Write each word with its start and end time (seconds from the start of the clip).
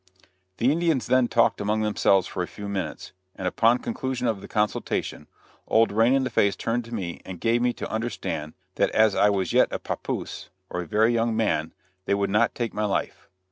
The 0.57 0.71
Indians 0.71 1.05
then 1.05 1.27
talked 1.27 1.61
among 1.61 1.81
themselves 1.81 2.25
for 2.25 2.41
a 2.41 2.47
few 2.47 2.67
minutes, 2.67 3.11
and 3.35 3.47
upon 3.47 3.77
the 3.77 3.83
conclusion 3.83 4.25
of 4.25 4.41
the 4.41 4.47
consultation, 4.47 5.27
old 5.67 5.91
Rain 5.91 6.13
in 6.15 6.23
the 6.23 6.31
Face 6.31 6.55
turned 6.55 6.85
to 6.85 6.93
me 6.95 7.21
and 7.23 7.39
gave 7.39 7.61
me 7.61 7.71
to 7.73 7.87
understand 7.87 8.55
that 8.77 8.89
as 8.95 9.13
I 9.13 9.29
was 9.29 9.53
yet 9.53 9.67
a 9.71 9.77
"papoose," 9.77 10.49
or 10.71 10.81
a 10.81 10.87
very 10.87 11.13
young 11.13 11.37
man, 11.37 11.71
they 12.05 12.15
would 12.15 12.31
not 12.31 12.55
take 12.55 12.73
my 12.73 12.85
life. 12.85 13.29